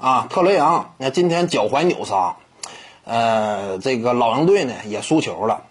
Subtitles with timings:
[0.00, 2.36] 啊，特雷杨，那今天脚踝扭伤，
[3.04, 5.62] 呃，这个老鹰队呢也输球了。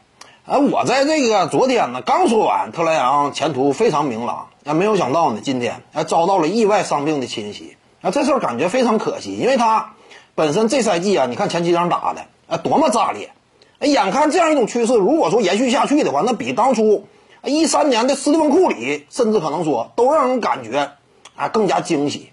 [0.46, 9.94] 啊，我在这个昨天呢刚说完，特雷杨前途非常明朗，啊，没有想到呢今天啊遭到了意外伤病的侵袭，啊，这事儿感觉非常可惜，因为他
[10.36, 13.32] 本身这赛季啊，你看前几场打的啊多么炸裂，
[13.80, 17.08] 哎，眼看这样一种趋势，如果说延续下去的话，那比当初
[17.46, 20.92] 一三年的斯蒂芬库里，甚至可能说都让人感觉
[21.38, 22.30] 啊更加惊喜。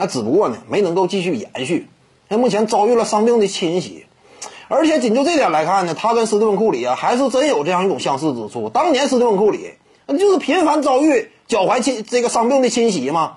[0.00, 1.86] 那只不过呢，没能够继续延续。
[2.26, 4.06] 那目前遭遇了伤病的侵袭，
[4.68, 8.70] 而且仅就这点来看呢，他跟斯蒂芬库里啊，还是真有这样一种相似之处。
[8.70, 9.72] 当年斯蒂芬库里
[10.06, 13.34] 那就是频繁遭遇脚踝侵这个伤病的侵袭嘛，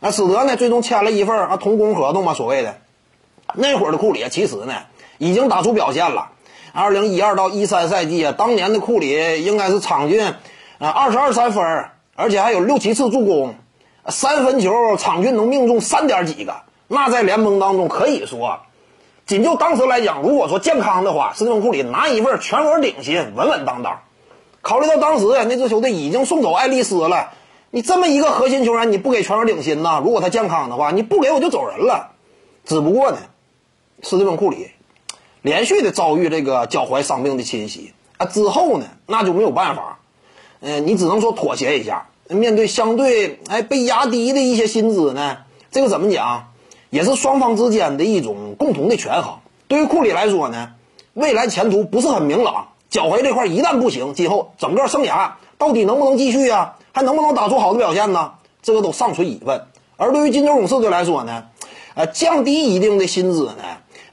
[0.00, 2.78] 啊，使得呢最终签了一份啊同工合同嘛，所谓的。
[3.52, 4.72] 那会儿的库里其实呢
[5.18, 6.30] 已经打出表现了。
[6.72, 11.64] 二零一二到一三赛季啊，当年的库里应该是场均啊二十二三分，
[12.14, 13.54] 而且还有六七次助攻。
[14.10, 18.60] 三分球场均能命中三点几个，那在联盟当中可以说，
[19.26, 24.00] 仅就当时来讲，如果说健康的话，斯蒂芬库里拿一份全额顶薪，稳稳当当。
[24.62, 27.30] 考虑到当时那支球队已经送走爱丽丝了，
[27.70, 30.00] 你这么一个核心球员，你不给全额顶薪呢？
[30.02, 32.12] 如果他健康的话，你不给我就走人了。
[32.64, 33.18] 只不过呢，
[34.02, 34.70] 斯蒂芬库里
[35.42, 39.98] 连续的遭遇这个脚踝伤病的侵袭啊，之后呢，那就没有办法，
[40.60, 42.08] 嗯，你只能说妥协一下。
[42.28, 45.38] 面对相对哎被压低的一些薪资呢，
[45.70, 46.52] 这个怎么讲，
[46.90, 49.38] 也是双方之间的一种共同的权衡。
[49.66, 50.70] 对于库里来说呢，
[51.14, 56.76] 未来前途不是很明朗，脚踝这块一旦不行，今后整个生涯到底能不能继续呀？
[56.92, 58.32] 还能不能打出好的表现呢？
[58.62, 59.62] 这个都尚存疑问。
[59.96, 61.44] 而对于金州勇士队来说呢，
[61.94, 63.62] 呃，降低一定的薪资呢，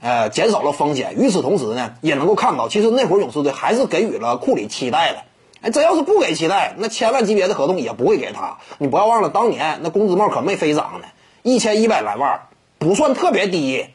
[0.00, 1.16] 呃，减少了风险。
[1.18, 5.18] 与此同时呢，也能够看到，其实那会儿勇士队还是给予了库里期待的。
[5.62, 8.58] 哎，真要是不给期待，那千万级别的合同也不会给他。
[8.78, 11.08] 你不要忘了，当年那工资帽可没飞涨呢，
[11.42, 12.42] 一千一百来万，
[12.78, 13.86] 不算特别低，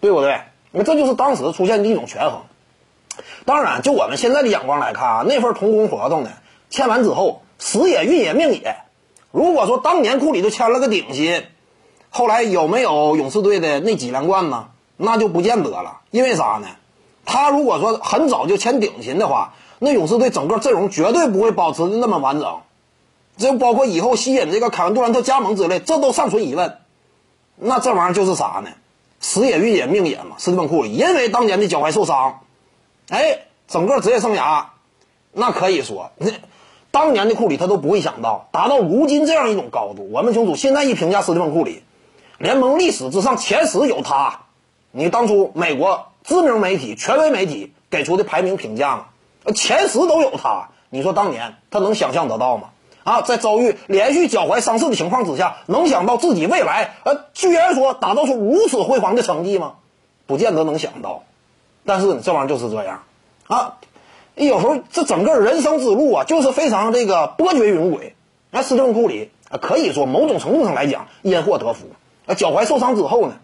[0.00, 0.40] 对不对？
[0.72, 2.42] 那这就是当时出现的一种权衡。
[3.46, 6.30] 当然，就我们现在的眼光来看啊，那份同工合同呢，
[6.68, 8.76] 签完之后时也运也命也。
[9.32, 11.46] 如果说当年库里就签了个顶薪，
[12.10, 14.68] 后来有没有勇士队的那几连冠呢？
[14.98, 16.00] 那就不见得了。
[16.10, 16.68] 因为啥呢？
[17.24, 19.54] 他如果说很早就签顶薪的话。
[19.78, 22.60] 那勇士队整个阵容绝对不会保持的那么完整，
[23.36, 26.78] 这包括以后吸引这个凯文杜兰特加盟之类，这都尚存疑问。
[27.56, 28.70] 那这玩意儿就是啥呢？
[29.20, 30.36] 时也运也命也嘛。
[30.38, 32.40] 斯蒂芬库里因为当年的脚踝受伤，
[33.08, 34.66] 哎，整个职业生涯，
[35.32, 36.30] 那可以说，那
[36.90, 40.08] 当年的库里他都不会想到达到如今这样一种高度。
[40.10, 41.82] 我们清楚，现在一评价斯蒂芬库里，
[42.38, 44.40] 联盟历史之上前十有他。
[44.92, 49.06] 你当初美国知名媒体、权威媒体给出的排名评价嘛？
[49.54, 52.68] 前十都有他，你说当年他能想象得到吗？
[53.04, 59.74] 啊，在遭遇连续脚踝伤势的情况之下，能想到自己未来呃，居然说打造出如此辉煌的成绩吗？
[60.26, 61.22] 不见得能想到。
[61.84, 63.04] 但是这玩意儿就是这样
[63.46, 63.76] 啊，
[64.34, 68.14] 有时候这整个人生之路啊，就是非常这个波谲云诡。
[68.50, 71.86] 那斯蒂芬库里啊，可以说某种程度上来讲因祸得福。
[72.26, 73.36] 啊，脚踝受伤之后呢，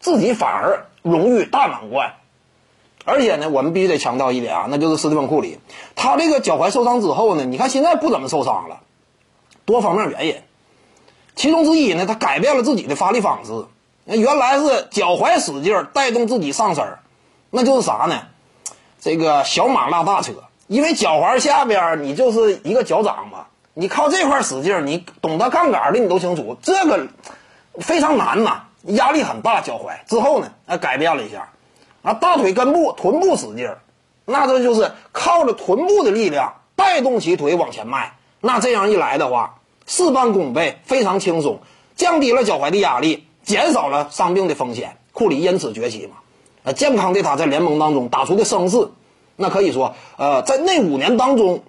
[0.00, 2.14] 自己反而荣誉大满贯。
[3.06, 5.60] 而且呢，我们必须得强调一点啊，那就是斯蒂芬库里，
[5.94, 8.80] 他这个脚踝受伤之后呢，你看现在不怎么受伤了，
[9.64, 10.34] 多方面原因，
[11.36, 13.66] 其中之一呢，他改变了自己的发力方式，
[14.04, 16.84] 那原来是脚踝使劲带动自己上身
[17.50, 18.22] 那就是啥呢？
[19.00, 20.32] 这个小马拉大车，
[20.66, 27.06] 因为脚踝下边你就是一个脚掌嘛，你靠这块使劲你懂得杠杆的你都清楚，这个
[27.78, 30.04] 非常难呐，压力很大，脚踝。
[30.08, 31.50] 之后呢，哎，改变了一下。
[32.06, 33.80] 啊，大腿根部、臀部使劲儿，
[34.24, 38.16] 那这就是靠着臀部的力量带动起腿往前迈。
[38.40, 39.56] 那这样一来的话，
[39.86, 41.58] 事半功倍，非常轻松，
[41.96, 44.98] 降低了脚踝的压力，减少了伤病的风险。
[45.10, 46.18] 库里因此崛起嘛？
[46.62, 48.88] 呃，健康的他在联盟当中打出的声势，
[49.34, 51.64] 那可以说，呃，在那五年当中，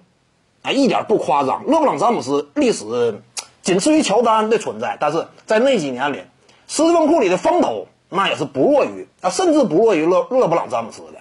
[0.62, 1.66] 啊，一点不夸张。
[1.66, 3.20] 勒布朗詹姆斯历史
[3.62, 6.22] 仅次于乔丹的存在，但是在那几年里，
[6.68, 7.88] 斯蒂芬库里的风头。
[8.08, 11.20] 那也是不弱于啊，甚至不弱于勒勒布朗詹姆斯的。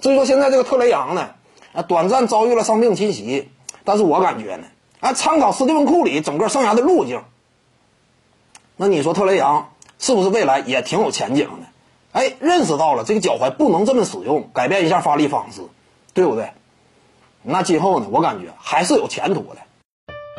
[0.00, 1.30] 至于说现在这个特雷杨呢，
[1.72, 3.48] 啊，短暂遭遇了伤病侵袭，
[3.84, 4.66] 但是我感觉呢，
[5.00, 7.22] 啊，参考斯蒂芬库里整个生涯的路径，
[8.76, 11.66] 那你说特雷杨是不是未来也挺有前景的？
[12.12, 15.62] 哎，认识到了这个脚踝不能这么使用，改变一下发力方式，
[16.14, 16.52] 对不对？
[17.42, 19.60] 那今后呢，我感觉还是有前途的。